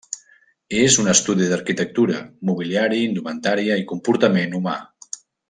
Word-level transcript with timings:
És 0.77 0.95
un 1.03 1.11
estudi 1.11 1.49
d'arquitectura, 1.51 2.21
mobiliari, 2.51 3.03
indumentària 3.11 3.77
i 3.83 3.87
comportament 3.93 4.59
humà. 4.63 4.77